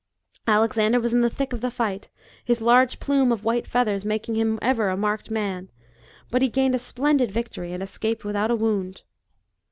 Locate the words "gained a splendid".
6.49-7.31